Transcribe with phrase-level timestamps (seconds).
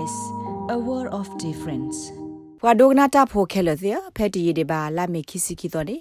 [0.00, 0.16] SBS
[0.74, 1.98] a world of difference
[2.62, 5.96] ဘွာဒိုဂနာတာဖိုခဲလသေဖက်တီရီဒီဘာလာမေခိစီခီတော်နေ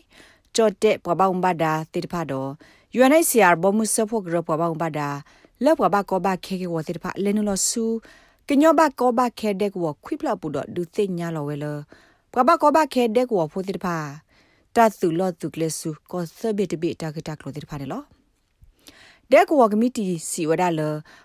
[0.55, 2.49] ချော့တဲ့ဘွာဘောင်ဘာဒါတိတဖာတော့
[2.97, 5.09] UNHCR ဘောမှုဆဖို့ဂရဘွာဘောင်ဘာဒါ
[5.63, 7.83] လောက်ဘွာဘကောဘခဲခဲဝတိတဖာလဲနုလဆူ
[8.47, 11.65] ကညောဘကောဘခဲတဲ့ကောခွိပလပူတော့ဒုသိညာလောဝဲလ
[12.33, 13.97] ဘွာဘကောဘခဲတဲ့ကောဖိုတိတဖာ
[14.75, 18.03] တတ်သူလော့သူကလဆူကောသဘိတဘိတာကတာကလိုတိတဖာတယ်လော
[19.33, 20.81] ဒက်ကောကမီတီစီဝဒါလ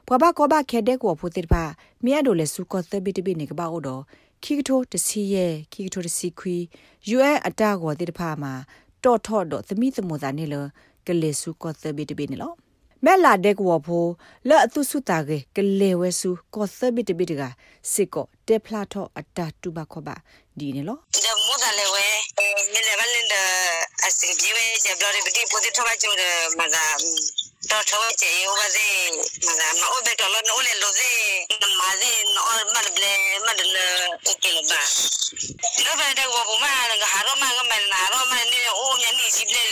[0.09, 1.65] ဘဘကောဘခဲဒက်ကောဖိုတိပါ
[2.05, 4.03] မြတ်တို့လေစုကောသဘိတဘိနေကပါအော်
[4.45, 6.57] ခိကထိုတစီရဲ့ခိကထိုတစီခွီ
[7.17, 8.53] UN အတာကောတိတဖာမှာ
[9.05, 10.55] တော့ထော့တော့သမိသမုသာနေလ
[11.07, 12.53] ကလေစုကောသဘိတဘိနေလော
[13.05, 14.05] မဲလာဒက်ကောဖို
[14.49, 17.43] လဲအတုစုတာကေကလေဝဲစုကောသဘိတဘိတက
[17.93, 20.17] စစ်ကောတေဖလာထော့အတာတူဘခောပါ
[20.59, 22.05] ဒီနေလောဒမုသာလေဝဲ
[22.73, 23.35] မြေလေဗလင်ဒ
[24.05, 26.13] အစီပြေဝဲဂျဘလရီပတိပိုတိထောပါချုံ
[26.59, 27.44] မသာတော့ထောချေယောပါစေမက
[29.81, 31.13] မအိုဘက်တော့လောလေလိုစေ
[31.81, 33.13] မာစေနော်မလဘလေ
[33.47, 33.77] မဒလ
[34.43, 34.83] ကီလဘာ
[35.85, 36.73] လောဘတဲ့ဝဘူမာ
[37.03, 39.63] ကဟာရောမကမနာရောမနေအိုးမြနီစီပလေ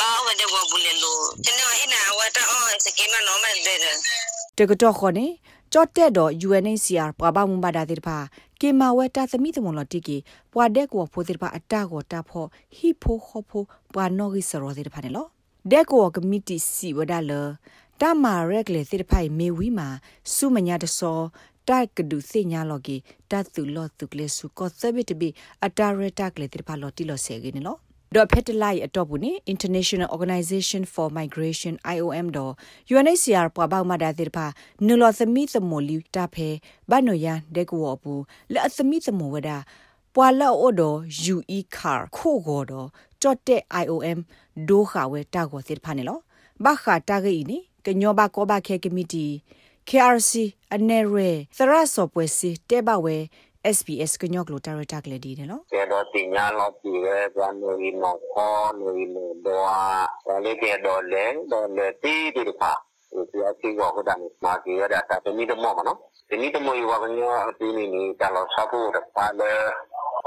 [0.00, 3.78] ဘာဝတဲ့ဝဘူလေလိုတနေ့အနာဝတာအောစကေမနော်မတဲ့
[4.58, 5.26] တကတော့ခေါနေ
[5.72, 8.18] ကြော့တဲ့တော့ UNHCR ပွားပါမှုပါတာတဲ့ပါ
[8.60, 10.16] ကေမာဝဲတာသမီသမလတိကေ
[10.52, 13.62] ပွာတဲ့ကိုဖိုတဲ့ပါအတာကိုတာဖို့ဟီဖိုခေါဖို
[13.94, 15.26] ပွာနော်ဂီစရောတဲ့ပါနေလော
[15.70, 17.32] ဒက်ကိုကမတီစီဝဒါလ
[18.00, 19.88] တမာရက်လေသစ်ဖိုင်မေဝီမာ
[20.34, 21.20] စုမညာတစော
[21.68, 22.96] တိုက်ကဒုစညာလော်ကီ
[23.30, 25.28] တတ်သူလော့သူကလေးစုကောသဘစ်တဘီ
[25.64, 27.78] အတာရတက်ကလေးတိဖာလော်တီလော်ဆေကင်းနော်
[28.14, 32.52] ဒေါ်ဖက်တလိုက်အတော့ဘူးနိ International Organization for Migration IOM တော့
[32.92, 34.46] UNHCR ပွားပေါမဒါတိဖာ
[34.86, 36.48] နူလောသမီသမိုလီတာဖဲ
[36.90, 39.58] ဘနိုယန်ဒက်ကောဘူးလက်သမီသမိုဝဒါ
[40.14, 40.82] ပွာလောအိုဒ
[41.34, 42.88] UE car ခိုကိုတော့
[43.22, 44.18] ကြော့တဲ့ IOM
[44.68, 46.18] ဒိုခါဝဲတာကိုစစ်ဖာနေလော
[46.64, 49.26] ဘာခါတာဂိနီကညောဘကောဘခဲကမီတီ
[49.88, 50.32] KRC
[50.74, 53.16] အနေရဲသရဆော့ပွဲစီတဲဘဝဲ
[53.76, 59.66] SBS ကညော့ကလိုတာရတာကလေးဒီနော်ကျေတော့တင်ညာလို့ပြည်ရဲဇန်နဝါရီမောခေါ်နေလို့တော့
[60.26, 62.72] ဆာလေးကေတော့လဲတော့လေတီးဒီဖာ
[63.30, 65.98] ဒီအစီကောဟိုတမ်းမာကြီးရတာတမီတမောမနော်
[66.30, 69.52] တမီတမောယောကညောအတီးနေနေတာလို့ဆောက်ဖို့တပါလဲ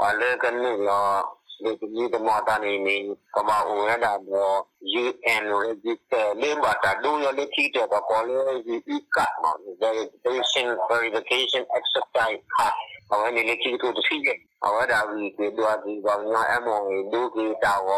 [0.00, 2.96] ပါလဲကနေလောလေ ဒီဒီမတာနေနေ
[3.34, 4.58] ကမအိုရတာတော့
[5.02, 8.36] UN register လေးပါတာဒူရလေးချီတဲ့ကောလေ
[8.66, 8.76] ဒီ
[9.14, 12.68] ကတ်နော် verification verification exercise ဟာ
[13.12, 16.80] အဝနေလေးချီကိုတရှိရဲ့အဝဒါဝီဒီတော့ဒီကောင်ညာအမော
[17.12, 17.88] ဒူကီတာဝ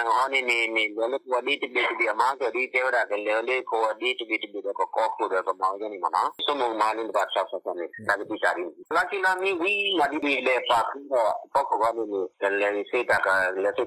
[0.08, 8.64] ဟောနေနေနေလေဝဒီတပိတပိအမားကဒီတေဝရကလေလေကိုဒီတပိတပိကကောပုရကမောင်းနေမှာနော်စမုံမာလင်းပါချက်ဆက်နေဒါကတိချာရီ
[8.96, 13.28] လာချီလာမီဝီမာဒီဒီလေပါခီတော့ပေါကဘာနေနေလေစေတာက
[13.64, 13.80] လေစ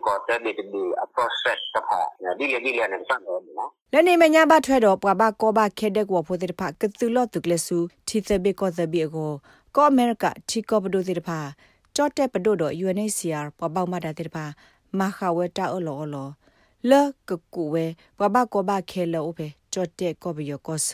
[3.93, 7.77] ကောတဲ့ဒီဒီအ process တဖာဒီလေဒီလေနဲ့စံတော့နော်လက်နေမညာဘထွဲတော့ပွာဘကောဘခဲတဲ့ကောဖိုတဲ့ဖကတူလော့တုကလဆူ
[8.07, 9.31] တီသဘေကောသဘေကို
[9.77, 11.31] ကောအမေရိကတီကောပဒိုတဲ့ဖ
[11.97, 14.37] ကြော့တဲ့ပဒိုတော့ UNHCR ပွာပေါမတာတဲ့ဖ
[14.99, 16.29] မခဝဲတာအလောအလော
[16.91, 16.93] လ
[17.29, 17.87] ကကူဝဲ
[18.19, 20.89] ပွာဘကောဘခဲလောပဲကြော့တဲ့ကောဘယောကောဆ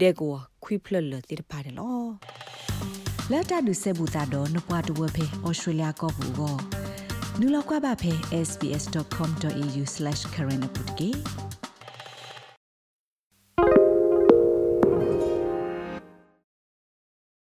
[0.00, 0.32] ဒေကို
[0.62, 2.02] ခွိဖလလတဲ့ဖတယ်လော
[3.30, 6.54] လက်တာဒုဆေဘူတာတော့နပွားတဝဖေဩစတြေးလျကောဘူးကို
[7.38, 8.12] နူလောက်ကွာပါဖေ
[8.48, 11.20] sbs.com.au/current update